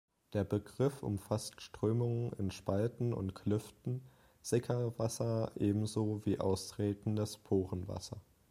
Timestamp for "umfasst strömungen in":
1.03-2.49